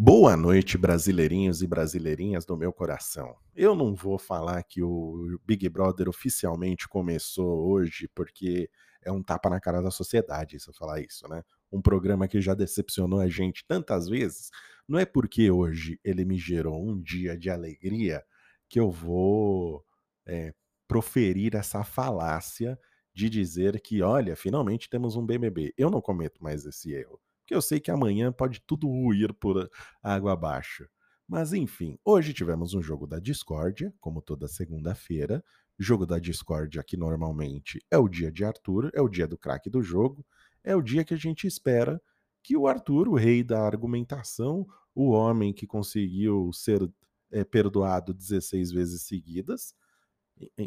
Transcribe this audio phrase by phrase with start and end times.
[0.00, 3.34] Boa noite, brasileirinhos e brasileirinhas do meu coração.
[3.52, 8.70] Eu não vou falar que o Big Brother oficialmente começou hoje, porque
[9.02, 11.42] é um tapa na cara da sociedade se eu falar isso, né?
[11.72, 14.50] Um programa que já decepcionou a gente tantas vezes.
[14.86, 18.22] Não é porque hoje ele me gerou um dia de alegria
[18.68, 19.84] que eu vou
[20.24, 20.54] é,
[20.86, 22.78] proferir essa falácia
[23.12, 25.74] de dizer que, olha, finalmente temos um BBB.
[25.76, 27.18] Eu não cometo mais esse erro
[27.48, 29.70] porque eu sei que amanhã pode tudo ruir por
[30.02, 30.86] água abaixo.
[31.26, 35.42] Mas enfim, hoje tivemos um jogo da discórdia, como toda segunda-feira.
[35.78, 39.70] Jogo da discórdia que normalmente é o dia de Arthur, é o dia do craque
[39.70, 40.26] do jogo,
[40.62, 41.98] é o dia que a gente espera
[42.42, 46.86] que o Arthur, o rei da argumentação, o homem que conseguiu ser
[47.30, 49.74] é, perdoado 16 vezes seguidas,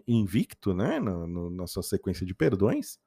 [0.07, 2.97] invicto, né, no, no, na sua sequência de perdões,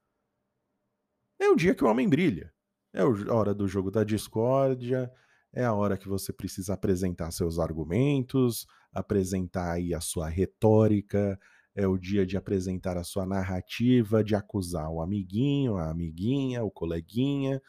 [1.41, 2.55] é o dia que o homem brilha.
[2.95, 5.11] É a hora do jogo da discórdia,
[5.53, 11.37] é a hora que você precisa apresentar seus argumentos, apresentar aí a sua retórica,
[11.75, 16.71] é o dia de apresentar a sua narrativa, de acusar o amiguinho, a amiguinha, o
[16.71, 17.61] coleguinha.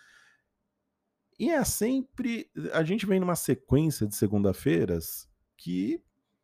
[1.40, 2.50] E é sempre.
[2.72, 6.00] A gente vem numa sequência de segunda-feiras que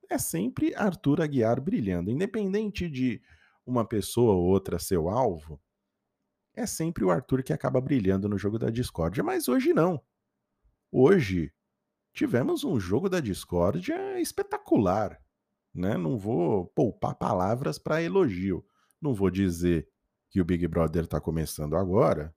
[0.09, 2.09] é sempre Arthur Aguiar brilhando.
[2.09, 3.21] Independente de
[3.63, 5.61] uma pessoa ou outra ser o alvo,
[6.61, 10.01] é sempre o Arthur que acaba brilhando no jogo da discórdia, mas hoje não.
[10.91, 11.51] Hoje
[12.13, 15.19] tivemos um jogo da discórdia espetacular,
[15.73, 15.97] né?
[15.97, 18.65] Não vou poupar palavras para elogio.
[19.01, 19.89] Não vou dizer
[20.29, 22.33] que o Big Brother está começando agora,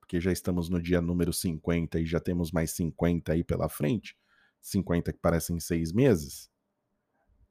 [0.00, 4.16] porque já estamos no dia número 50 e já temos mais 50 aí pela frente,
[4.60, 6.50] 50 que parecem seis meses.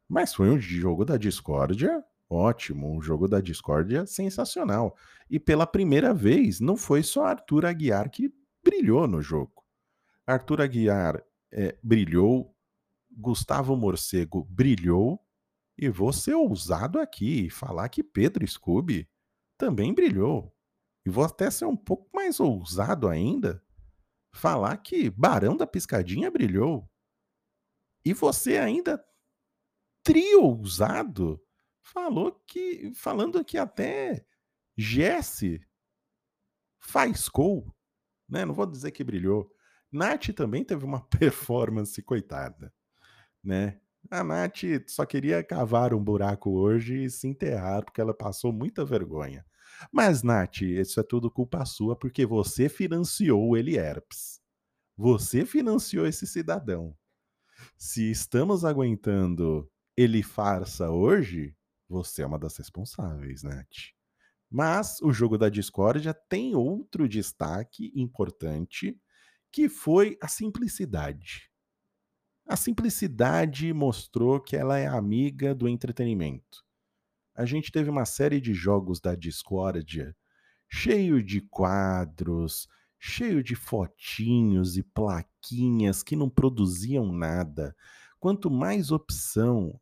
[0.08, 4.96] Mas foi um jogo da discórdia Ótimo, um jogo da discórdia sensacional.
[5.30, 8.32] E pela primeira vez, não foi só Arthur Aguiar que
[8.64, 9.64] brilhou no jogo.
[10.28, 12.56] Arthur Aguiar é, brilhou,
[13.10, 15.20] Gustavo Morcego brilhou,
[15.76, 19.10] e vou ser ousado aqui e falar que Pedro Scooby
[19.58, 20.54] também brilhou.
[21.06, 23.64] E vou até ser um pouco mais ousado ainda,
[24.32, 26.88] falar que Barão da Piscadinha brilhou.
[28.06, 29.04] E você ainda
[30.04, 31.42] trio ousado
[31.92, 34.26] falou que, falando que até
[34.78, 35.62] Jesse
[36.80, 37.76] faiscou,
[38.28, 38.46] né?
[38.46, 39.52] Não vou dizer que brilhou.
[39.92, 42.74] Nath também teve uma performance coitada,
[43.44, 43.80] né?
[44.10, 48.86] A Nath só queria cavar um buraco hoje e se enterrar porque ela passou muita
[48.86, 49.46] vergonha.
[49.92, 54.40] Mas, Nath, isso é tudo culpa sua porque você financiou o Elierps.
[54.98, 56.96] Você financiou esse cidadão.
[57.78, 61.56] Se estamos aguentando ele farsa hoje,
[61.90, 63.94] você é uma das responsáveis, Nath.
[64.50, 69.00] Mas o jogo da discórdia tem outro destaque importante,
[69.52, 71.50] que foi a simplicidade.
[72.48, 76.64] A simplicidade mostrou que ela é amiga do entretenimento.
[77.36, 80.16] A gente teve uma série de jogos da discórdia
[80.68, 82.68] cheio de quadros,
[83.00, 87.76] cheio de fotinhos e plaquinhas que não produziam nada.
[88.20, 89.80] Quanto mais opção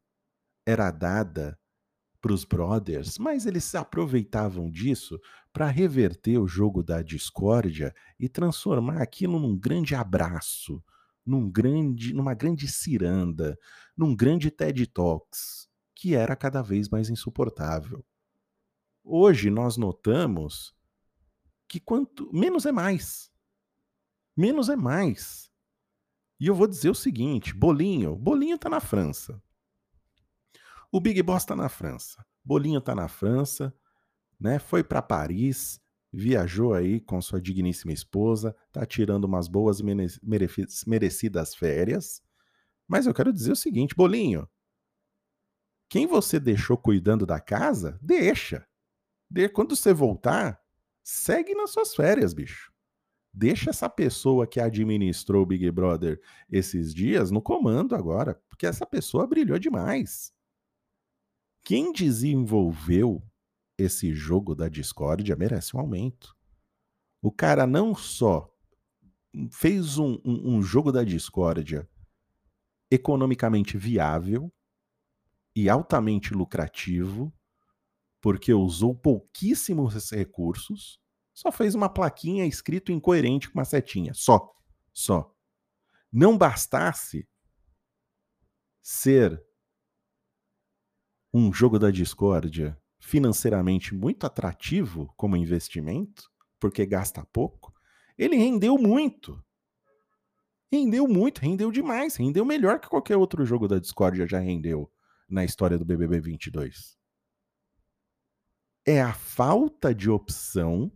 [0.66, 1.58] era dada,
[2.28, 5.18] para os brothers, mas eles se aproveitavam disso
[5.54, 10.84] para reverter o jogo da discórdia e transformar aquilo num grande abraço,
[11.26, 13.58] num grande, numa grande ciranda,
[13.96, 18.04] num grande TED Talks, que era cada vez mais insuportável.
[19.02, 20.76] Hoje nós notamos
[21.66, 23.32] que quanto menos é mais.
[24.36, 25.50] Menos é mais.
[26.38, 29.42] E eu vou dizer o seguinte, Bolinho, Bolinho tá na França.
[30.92, 32.26] O Big Boss está na França.
[32.44, 33.74] Bolinho está na França,
[34.40, 34.58] né?
[34.58, 35.82] Foi para Paris,
[36.14, 39.82] viajou aí com sua digníssima esposa, tá tirando umas boas
[40.86, 42.22] merecidas férias.
[42.88, 44.48] Mas eu quero dizer o seguinte, Bolinho,
[45.90, 48.66] quem você deixou cuidando da casa, deixa.
[49.30, 50.62] De quando você voltar,
[51.04, 52.72] segue nas suas férias, bicho.
[53.34, 56.20] Deixa essa pessoa que administrou o Big Brother
[56.50, 60.34] esses dias no comando agora, porque essa pessoa brilhou demais.
[61.68, 63.22] Quem desenvolveu
[63.78, 66.34] esse jogo da discórdia merece um aumento.
[67.22, 68.50] O cara não só
[69.52, 71.86] fez um, um, um jogo da discórdia
[72.90, 74.50] economicamente viável
[75.54, 77.34] e altamente lucrativo,
[78.22, 81.02] porque usou pouquíssimos recursos,
[81.34, 84.14] só fez uma plaquinha escrito incoerente com uma setinha.
[84.14, 84.56] Só.
[84.94, 85.36] Só.
[86.10, 87.28] Não bastasse
[88.82, 89.46] ser
[91.34, 96.30] um jogo da discórdia financeiramente muito atrativo como investimento,
[96.60, 97.74] porque gasta pouco,
[98.18, 99.44] ele rendeu muito.
[100.72, 104.92] Rendeu muito, rendeu demais, rendeu melhor que qualquer outro jogo da Discord já rendeu
[105.30, 106.98] na história do BBB 22.
[108.86, 110.92] É a falta de opção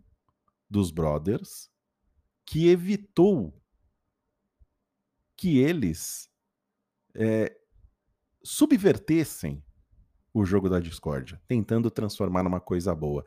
[0.69, 1.69] dos brothers
[2.45, 3.62] que evitou
[5.38, 6.30] que eles
[7.16, 7.57] é,
[8.44, 9.63] subvertessem
[10.33, 13.25] o jogo da discórdia, tentando transformar numa coisa boa.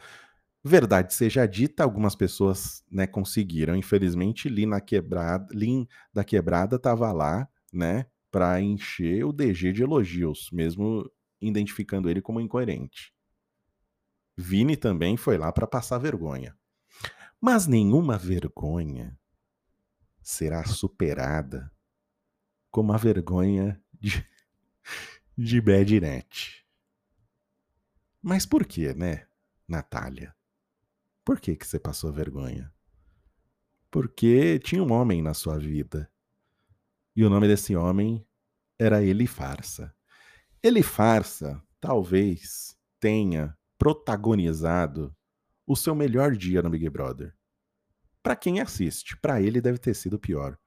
[0.62, 3.76] Verdade seja dita, algumas pessoas né, conseguiram.
[3.76, 9.82] Infelizmente, Lin, na quebrada, Lin da Quebrada estava lá, né, para encher o DG de
[9.82, 11.10] elogios, mesmo
[11.40, 13.12] identificando ele como incoerente.
[14.36, 16.56] Vini também foi lá para passar vergonha.
[17.40, 19.18] Mas nenhuma vergonha
[20.22, 21.70] será superada
[22.70, 24.26] como a vergonha de,
[25.36, 26.63] de Bad Net.
[28.26, 29.26] Mas por que, né,
[29.68, 30.34] Natália?
[31.22, 32.72] Por que, que você passou vergonha?
[33.90, 36.10] Porque tinha um homem na sua vida.
[37.14, 38.26] E o nome desse homem
[38.78, 39.94] era Eli Farsa.
[40.62, 45.14] Ele Farsa talvez tenha protagonizado
[45.66, 47.36] o seu melhor dia no Big Brother.
[48.22, 50.58] Para quem assiste, para ele deve ter sido pior.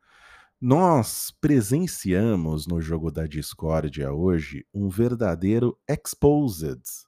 [0.62, 7.07] Nós presenciamos no jogo da discórdia hoje um verdadeiro exposed,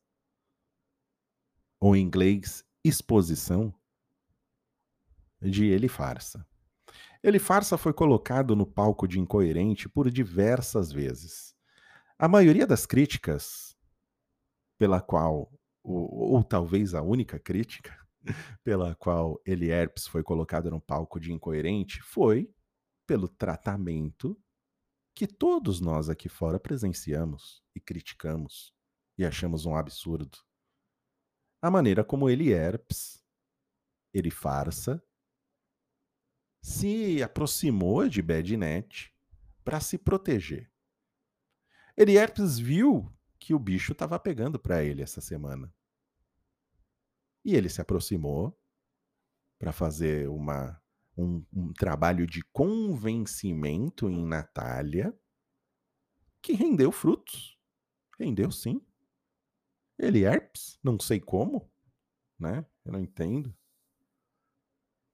[1.80, 3.74] ou em inglês exposição
[5.42, 6.46] de Ele Farsa.
[7.22, 11.56] Ele Farsa foi colocado no palco de incoerente por diversas vezes.
[12.18, 13.78] A maioria das críticas,
[14.78, 15.52] pela qual,
[15.84, 17.98] ou, ou talvez a única crítica,
[18.64, 22.50] pela qual ele Herpes foi colocado no palco de incoerente, foi
[23.06, 24.38] pelo tratamento
[25.16, 28.74] que todos nós aqui fora presenciamos e criticamos
[29.18, 30.38] e achamos um absurdo
[31.62, 33.24] a maneira como ele herpes,
[34.14, 35.04] ele farsa,
[36.62, 39.14] se aproximou de Badnet
[39.64, 40.72] para se proteger.
[41.96, 45.74] Ele herpes viu que o bicho estava pegando para ele essa semana.
[47.44, 48.58] E ele se aproximou
[49.58, 50.82] para fazer uma,
[51.18, 55.18] um, um trabalho de convencimento em Natália
[56.42, 57.58] que rendeu frutos.
[58.18, 58.86] Rendeu sim.
[60.00, 61.70] Ele herpes, não sei como,
[62.40, 62.66] né?
[62.86, 63.54] Eu não entendo.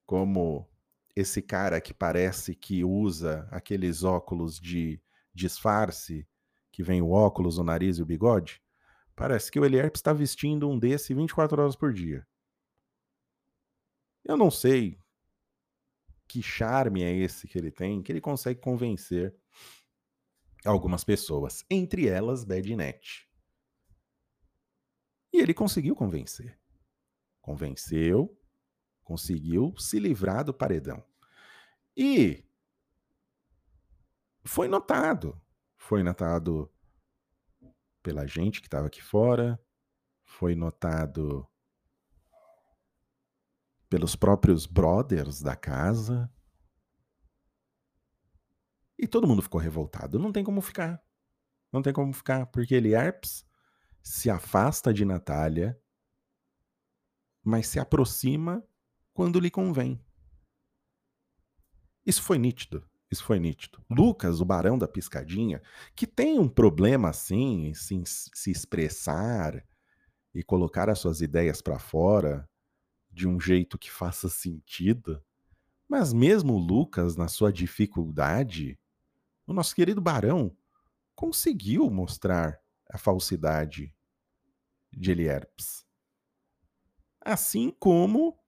[0.06, 0.70] Como
[1.16, 5.02] esse cara que parece que usa aqueles óculos de
[5.34, 6.28] disfarce,
[6.72, 8.62] que vem o óculos, o nariz e o bigode,
[9.16, 12.28] parece que o Elierp está vestindo um desse 24 horas por dia.
[14.24, 15.00] Eu não sei
[16.28, 19.36] que charme é esse que ele tem, que ele consegue convencer
[20.64, 23.25] algumas pessoas, entre elas Badnet.
[25.36, 26.58] E ele conseguiu convencer.
[27.42, 28.42] Convenceu,
[29.04, 31.04] conseguiu se livrar do paredão.
[31.94, 32.42] E
[34.46, 35.38] foi notado.
[35.76, 36.72] Foi notado
[38.02, 39.62] pela gente que estava aqui fora,
[40.24, 41.46] foi notado
[43.90, 46.34] pelos próprios brothers da casa.
[48.98, 50.18] E todo mundo ficou revoltado.
[50.18, 51.06] Não tem como ficar.
[51.74, 53.46] Não tem como ficar, porque ele Arps
[54.06, 55.82] se afasta de Natália,
[57.44, 58.64] mas se aproxima
[59.16, 60.00] quando lhe convém.
[62.06, 62.88] Isso foi nítido.
[63.10, 63.84] Isso foi nítido.
[63.90, 65.60] Lucas, o barão da piscadinha,
[65.96, 69.66] que tem um problema assim em se, se expressar
[70.36, 72.48] e colocar as suas ideias para fora
[73.10, 75.24] de um jeito que faça sentido,
[75.90, 78.78] mas mesmo Lucas, na sua dificuldade,
[79.48, 80.56] o nosso querido barão
[81.16, 82.60] conseguiu mostrar
[82.90, 83.95] a falsidade
[84.96, 85.86] de Elierps.
[87.22, 88.40] Assim como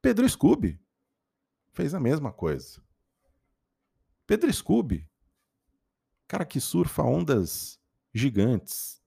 [0.00, 0.80] Pedro Scooby
[1.72, 2.82] fez a mesma coisa.
[4.26, 5.08] Pedro Scooby,
[6.26, 7.78] cara que surfa ondas
[8.14, 9.02] gigantes,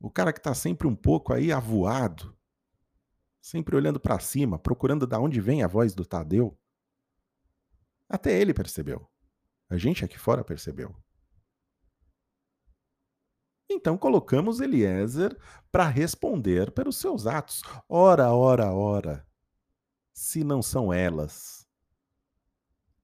[0.00, 2.36] o cara que está sempre um pouco aí avoado,
[3.40, 6.58] sempre olhando para cima, procurando da onde vem a voz do Tadeu.
[8.08, 9.10] Até ele percebeu.
[9.68, 10.94] A gente aqui fora percebeu.
[13.68, 15.36] Então colocamos Eliezer
[15.72, 17.62] para responder pelos seus atos.
[17.88, 19.26] Ora, ora, ora.
[20.12, 21.64] Se não são elas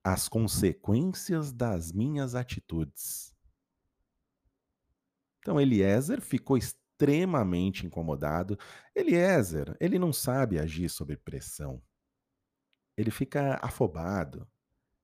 [0.03, 3.35] as consequências das minhas atitudes.
[5.39, 8.57] Então Eliezer ficou extremamente incomodado.
[8.95, 11.81] Eliezer, ele não sabe agir sob pressão.
[12.97, 14.47] Ele fica afobado.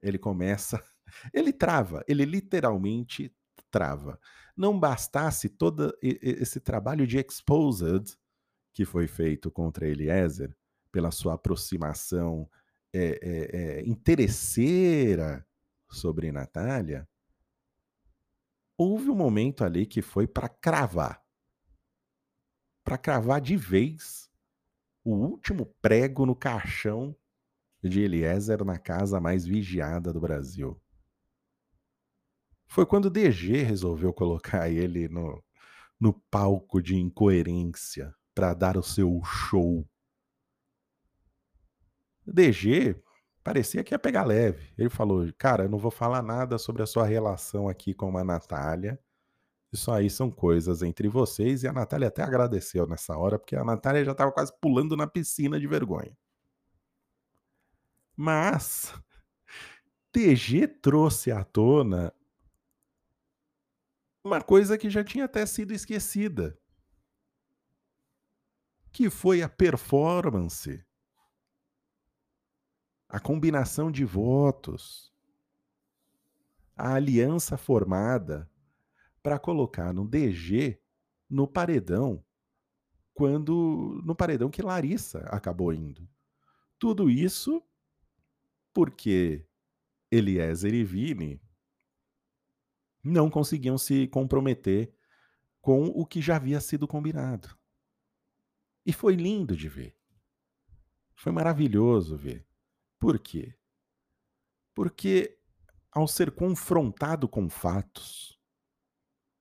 [0.01, 0.83] Ele começa,
[1.33, 3.35] ele trava, ele literalmente
[3.77, 4.19] trava.
[4.55, 8.17] Não bastasse todo esse trabalho de exposed
[8.73, 10.57] que foi feito contra Eliezer,
[10.91, 12.49] pela sua aproximação
[12.91, 15.45] é, é, interesseira
[15.87, 17.07] sobre Natália,
[18.75, 21.23] houve um momento ali que foi para cravar.
[22.83, 24.27] Para cravar de vez
[25.03, 27.15] o último prego no caixão
[27.83, 30.81] de Eliezer na casa mais vigiada do Brasil.
[32.67, 35.43] Foi quando o DG resolveu colocar ele no,
[35.99, 39.87] no palco de incoerência para dar o seu show.
[42.25, 43.01] O DG
[43.43, 44.73] parecia que ia pegar leve.
[44.77, 48.23] Ele falou: Cara, eu não vou falar nada sobre a sua relação aqui com a
[48.23, 48.99] Natália.
[49.71, 51.63] Isso aí são coisas entre vocês.
[51.63, 55.07] E a Natália até agradeceu nessa hora, porque a Natália já estava quase pulando na
[55.07, 56.15] piscina de vergonha.
[58.15, 58.93] Mas
[60.11, 62.13] TG trouxe à tona
[64.27, 66.59] uma coisa que já tinha até sido esquecida,
[68.91, 70.85] que foi a performance,
[73.07, 75.13] a combinação de votos,
[76.75, 78.51] a aliança formada
[79.23, 80.79] para colocar no DG
[81.29, 82.23] no paredão
[83.13, 86.07] quando no paredão que Larissa acabou indo.
[86.77, 87.63] Tudo isso
[88.73, 89.47] porque
[90.11, 91.41] Eliezer e Vini
[93.07, 94.93] não conseguiam se comprometer
[95.61, 97.57] com o que já havia sido combinado.
[98.85, 99.97] E foi lindo de ver.
[101.15, 102.47] Foi maravilhoso ver.
[102.99, 103.57] Por quê?
[104.73, 105.39] Porque
[105.91, 108.39] ao ser confrontado com fatos,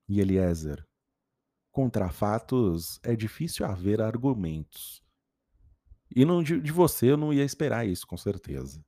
[0.08, 0.86] e Eliezer,
[1.70, 5.04] contra fatos é difícil haver argumentos.
[6.14, 8.84] E não, de, de você eu não ia esperar isso, com certeza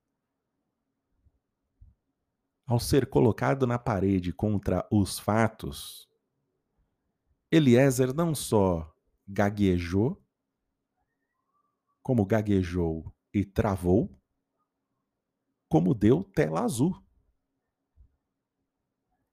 [2.69, 6.07] ao ser colocado na parede contra os fatos,
[7.51, 8.95] Eliezer não só
[9.27, 10.23] gaguejou,
[12.03, 14.15] como gaguejou e travou,
[15.67, 17.03] como deu tela azul.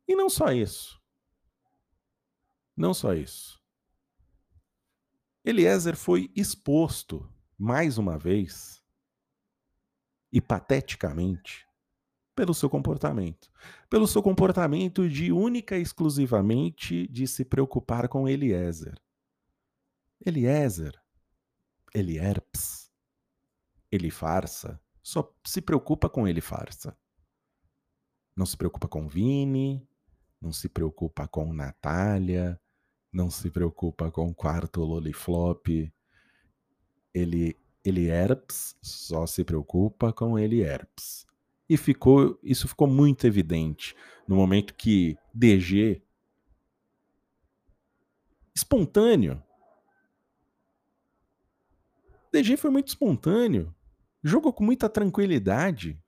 [0.09, 0.99] E não só isso.
[2.75, 3.63] Não só isso.
[5.45, 8.83] Eliezer foi exposto, mais uma vez,
[10.33, 11.66] e pateticamente,
[12.37, 13.51] pelo seu comportamento.
[13.89, 19.01] Pelo seu comportamento de única e exclusivamente de se preocupar com Eliezer.
[20.25, 21.01] Eliezer,
[21.95, 22.93] Elierps,
[23.91, 26.97] ele farsa, só se preocupa com ele farsa.
[28.37, 29.89] Não se preocupa com Vini,
[30.41, 32.61] não se preocupa com Natália,
[33.11, 35.91] não se preocupa com o quarto Loliflop.
[37.15, 41.26] Ele, ele herps, só se preocupa com ele herps.
[41.69, 43.95] E ficou, isso ficou muito evidente
[44.27, 46.03] no momento que DG
[48.55, 49.43] espontâneo.
[52.33, 53.75] DG foi muito espontâneo.
[54.23, 56.01] Jogou com muita tranquilidade.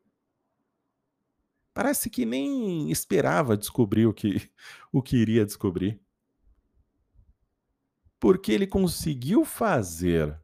[1.74, 4.50] Parece que nem esperava descobrir o que,
[4.92, 6.00] o que iria descobrir.
[8.18, 10.40] Porque ele conseguiu fazer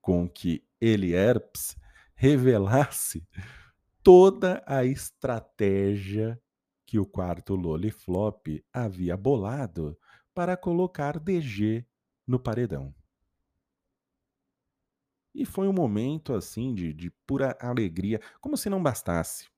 [0.00, 1.76] com que ele, Herpes,
[2.14, 3.24] revelasse
[4.02, 6.40] toda a estratégia
[6.86, 9.96] que o quarto Loliflop havia bolado
[10.34, 11.86] para colocar DG
[12.26, 12.94] no paredão.
[15.34, 19.48] E foi um momento assim de, de pura alegria, como se não bastasse.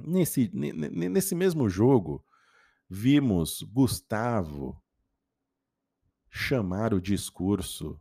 [0.00, 2.24] Nesse, nesse mesmo jogo,
[2.88, 4.80] vimos Gustavo
[6.30, 8.00] chamar o discurso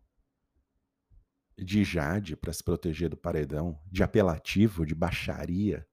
[1.57, 5.87] de Jade para se proteger do paredão, de apelativo, de baixaria,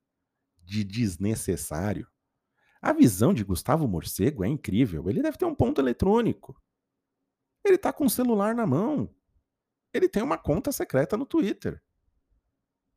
[0.63, 2.07] de desnecessário.
[2.81, 5.09] A visão de Gustavo Morcego é incrível.
[5.09, 6.61] Ele deve ter um ponto eletrônico.
[7.65, 9.09] Ele está com o celular na mão.
[9.93, 11.83] Ele tem uma conta secreta no Twitter.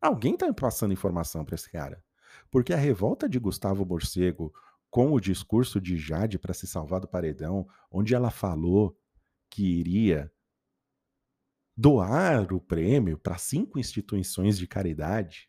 [0.01, 2.03] Alguém está passando informação para esse cara.
[2.51, 4.53] Porque a revolta de Gustavo Morcego
[4.89, 8.97] com o discurso de Jade para se salvar do paredão, onde ela falou
[9.49, 10.31] que iria
[11.77, 15.47] doar o prêmio para cinco instituições de caridade.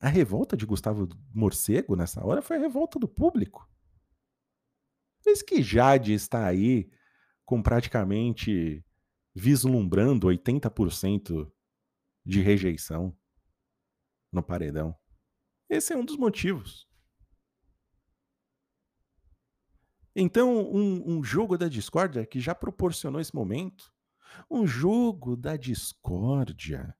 [0.00, 3.70] A revolta de Gustavo Morcego nessa hora foi a revolta do público.
[5.22, 6.90] Diz que Jade está aí
[7.44, 8.82] com praticamente
[9.34, 11.52] vislumbrando 80%
[12.24, 13.16] de rejeição
[14.32, 14.96] no paredão.
[15.68, 16.88] Esse é um dos motivos.
[20.14, 23.94] Então, um, um jogo da discórdia que já proporcionou esse momento
[24.50, 26.96] um jogo da discórdia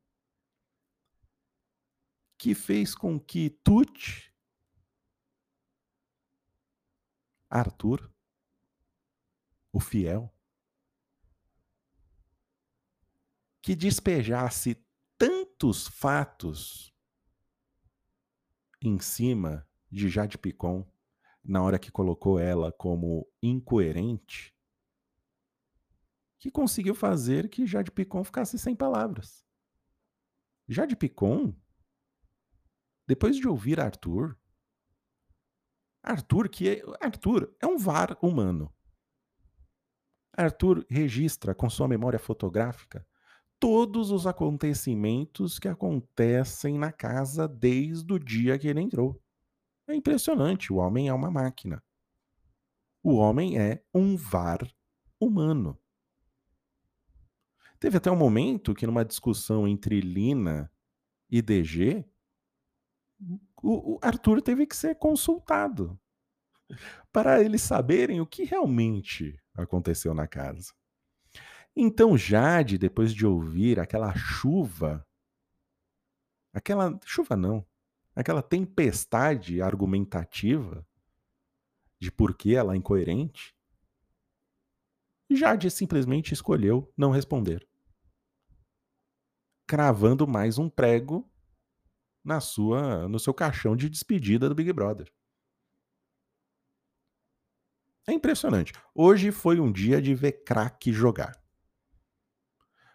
[2.39, 4.33] que fez com que Tut,
[7.49, 8.13] Arthur,
[9.73, 10.33] o fiel,
[13.63, 14.83] que despejasse
[15.19, 16.95] tantos fatos
[18.81, 20.89] em cima de Jade Picon
[21.43, 24.56] na hora que colocou ela como incoerente,
[26.47, 29.45] que conseguiu fazer que Jade Picon ficasse sem palavras.
[30.69, 31.53] Jade Picon,
[33.05, 34.39] depois de ouvir Arthur,
[36.01, 38.73] Arthur que é, Arthur é um VAR humano.
[40.33, 43.05] Arthur registra com sua memória fotográfica
[43.59, 49.21] todos os acontecimentos que acontecem na casa desde o dia que ele entrou.
[49.89, 51.83] É impressionante, o homem é uma máquina.
[53.03, 54.61] O homem é um VAR
[55.19, 55.77] humano.
[57.79, 60.71] Teve até um momento que, numa discussão entre Lina
[61.31, 62.05] e DG,
[63.63, 65.99] o, Arthur teve que ser consultado
[67.13, 70.73] para eles saberem o que realmente aconteceu na casa.
[71.75, 75.07] Então, Jade, depois de ouvir aquela chuva,
[76.53, 77.67] aquela chuva não,
[78.15, 80.87] aquela tempestade argumentativa
[81.99, 83.56] de por que ela é incoerente,
[85.35, 87.67] Jade simplesmente escolheu não responder,
[89.67, 91.29] cravando mais um prego
[92.25, 95.13] na sua, no seu caixão de despedida do Big Brother.
[98.09, 98.73] É impressionante.
[98.95, 101.41] Hoje foi um dia de ver craque jogar.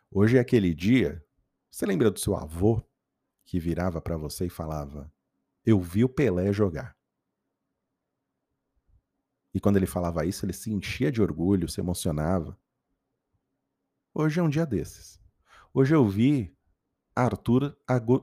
[0.10, 1.26] Hoje é aquele dia.
[1.70, 2.82] Você lembra do seu avô
[3.46, 5.12] que virava para você e falava:
[5.66, 6.98] Eu vi o Pelé jogar.
[9.54, 12.58] E quando ele falava isso, ele se enchia de orgulho, se emocionava.
[14.14, 15.20] Hoje é um dia desses.
[15.74, 16.56] Hoje eu vi
[17.16, 17.78] Arthur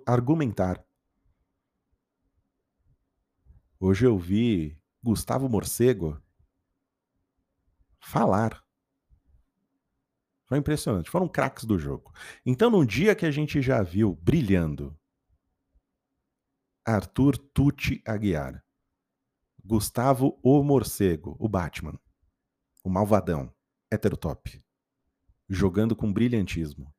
[0.07, 0.85] argumentar.
[3.81, 6.21] Hoje eu vi Gustavo Morcego
[8.01, 8.65] falar.
[10.47, 11.11] Foi impressionante.
[11.11, 12.13] Foram craques do jogo.
[12.45, 14.99] Então, num dia que a gente já viu brilhando
[16.85, 18.65] Arthur Tucci Aguiar,
[19.69, 22.01] Gustavo o Morcego, o Batman,
[22.83, 23.55] o Malvadão,
[23.93, 24.65] heterotop,
[25.47, 26.91] jogando com brilhantismo,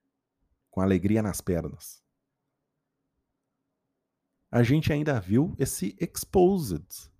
[0.69, 2.03] com alegria nas pernas.
[4.51, 7.11] A gente ainda viu esse Exposed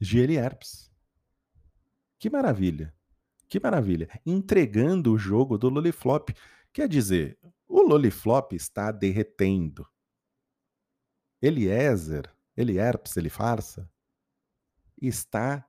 [0.00, 0.90] Eli Herpes.
[2.18, 2.96] Que maravilha.
[3.46, 4.08] Que maravilha.
[4.24, 6.30] Entregando o jogo do Loliflop.
[6.72, 9.86] Quer dizer, o Loliflop está derretendo.
[11.42, 13.90] Eliezer, Elierps, ele farsa,
[15.00, 15.68] está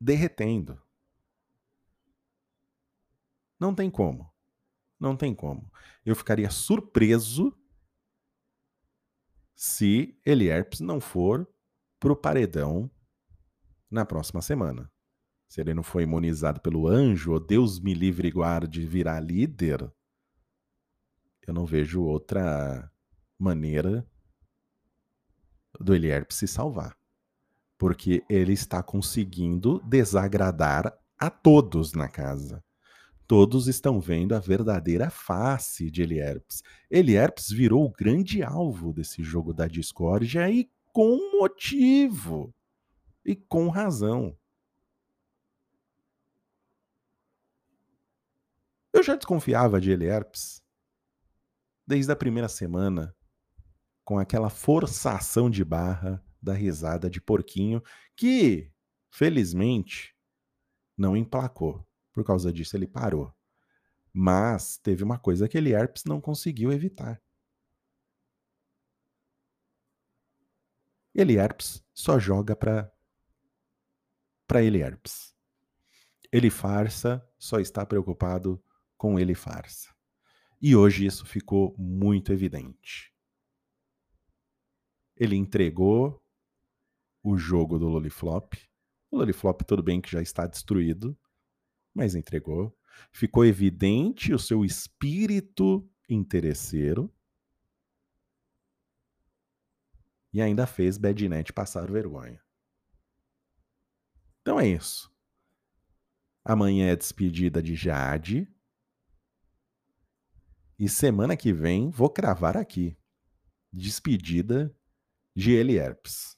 [0.00, 0.80] derretendo.
[3.58, 4.32] Não tem como.
[4.98, 5.70] Não tem como.
[6.04, 7.56] Eu ficaria surpreso
[9.54, 11.46] se Elierps não for
[11.98, 12.90] pro paredão
[13.90, 14.90] na próxima semana.
[15.46, 19.92] Se ele não foi imunizado pelo anjo, ou Deus me livre e guarde virar líder,
[21.46, 22.90] eu não vejo outra
[23.40, 24.06] maneira
[25.78, 26.96] do Elierp se salvar.
[27.78, 32.62] Porque ele está conseguindo desagradar a todos na casa.
[33.26, 36.62] Todos estão vendo a verdadeira face de Elierps.
[36.90, 42.52] Elierps virou o grande alvo desse jogo da discórdia e com motivo.
[43.24, 44.36] E com razão.
[48.92, 50.60] Eu já desconfiava de Elierps
[51.86, 53.14] desde a primeira semana,
[54.10, 57.80] com aquela forçação de barra da risada de porquinho,
[58.16, 58.68] que,
[59.08, 60.16] felizmente,
[60.98, 61.86] não emplacou.
[62.12, 63.32] Por causa disso, ele parou.
[64.12, 67.22] Mas teve uma coisa que Elierps não conseguiu evitar.
[71.14, 72.92] Elierps só joga para
[74.44, 75.32] para ele herpes.
[76.32, 78.60] Ele farsa só está preocupado
[78.96, 79.94] com ele farsa.
[80.60, 83.09] E hoje isso ficou muito evidente.
[85.20, 86.18] Ele entregou
[87.22, 88.54] o jogo do Loliflop.
[89.10, 91.14] O Loliflop, tudo bem que já está destruído,
[91.92, 92.74] mas entregou.
[93.12, 97.12] Ficou evidente o seu espírito interesseiro.
[100.32, 102.42] E ainda fez Badnet passar vergonha.
[104.40, 105.12] Então é isso.
[106.42, 108.48] Amanhã é despedida de Jade.
[110.78, 112.96] E semana que vem vou cravar aqui.
[113.70, 114.74] Despedida
[115.34, 116.36] de Elierps.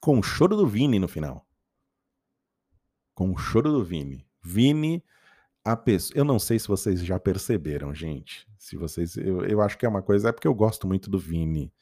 [0.00, 1.46] Com o choro do Vini no final.
[3.14, 4.26] Com o choro do Vini.
[4.42, 5.02] Vini,
[5.64, 6.18] a pessoa.
[6.18, 8.46] Eu não sei se vocês já perceberam, gente.
[8.58, 9.16] Se vocês.
[9.16, 10.28] Eu, eu acho que é uma coisa.
[10.28, 11.72] É porque eu gosto muito do Vini.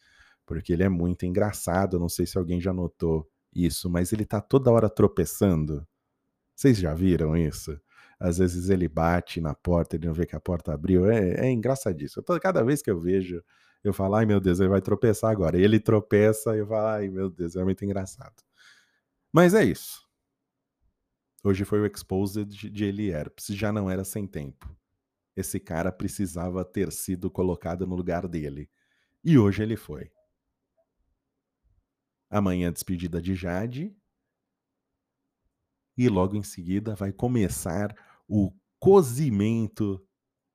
[0.47, 1.97] Porque ele é muito engraçado.
[1.97, 5.87] Eu não sei se alguém já notou isso, mas ele tá toda hora tropeçando.
[6.55, 7.79] Vocês já viram isso?
[8.19, 11.11] às vezes ele bate na porta, ele não vê que a porta abriu.
[11.11, 12.25] É, é engraçadíssimo.
[12.41, 13.43] Cada vez que eu vejo,
[13.85, 15.59] eu falo, ai meu Deus, ele vai tropeçar agora.
[15.59, 18.43] E ele tropeça eu falo, ai meu Deus, é muito engraçado.
[19.31, 20.03] Mas é isso.
[21.45, 24.75] Hoje foi o Exposed de Eli Herpes, já não era sem tempo.
[25.37, 28.71] Esse cara precisava ter sido colocado no lugar dele.
[29.23, 30.11] E hoje ele foi.
[32.31, 33.95] Amanhã despedida de Jade.
[35.97, 37.95] E logo em seguida vai começar
[38.27, 40.03] o cozimento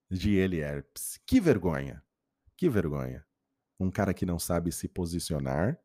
[0.09, 1.19] de Eli Herpes.
[1.25, 2.03] Que vergonha.
[2.59, 3.25] Que vergonha.
[3.79, 5.79] Um cara que não sabe se posicionar,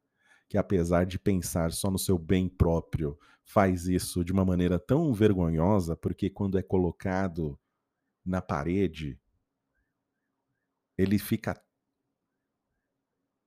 [0.49, 5.15] que apesar de pensar só no seu bem próprio, faz isso de uma maneira tão
[5.15, 7.57] vergonhosa, porque quando é colocado
[8.27, 9.21] na parede,
[10.99, 11.65] ele fica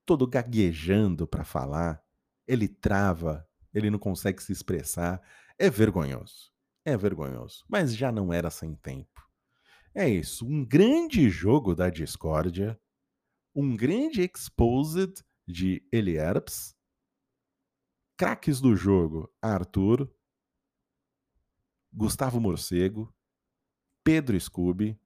[0.06, 2.02] todo gaguejando para falar,
[2.46, 5.20] ele trava, ele não consegue se expressar.
[5.58, 6.50] É vergonhoso.
[6.82, 7.62] É vergonhoso.
[7.68, 9.28] Mas já não era sem tempo.
[9.94, 10.46] É isso.
[10.46, 12.80] Um grande jogo da discórdia.
[13.60, 16.76] Um grande exposed de Elierps
[18.16, 20.08] Craques do jogo: Arthur,
[21.92, 23.12] Gustavo Morcego,
[24.04, 24.96] Pedro Scooby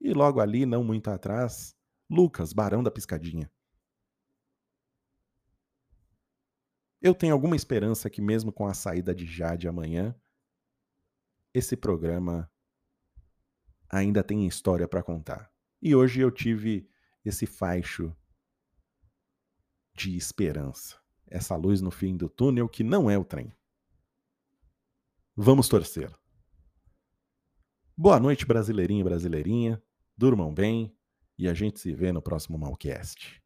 [0.00, 1.76] e logo ali, não muito atrás,
[2.08, 3.50] Lucas, Barão da Piscadinha.
[7.02, 10.14] Eu tenho alguma esperança que, mesmo com a saída de Jade amanhã,
[11.52, 12.48] esse programa
[13.88, 15.52] ainda tem história para contar.
[15.82, 16.88] E hoje eu tive
[17.24, 18.14] esse faixo
[19.94, 23.54] de esperança essa luz no fim do túnel que não é o trem.
[25.36, 26.12] Vamos torcer.
[27.96, 29.82] Boa noite, brasileirinho e brasileirinha.
[30.16, 30.94] Durmam bem
[31.38, 33.39] e a gente se vê no próximo Malcast.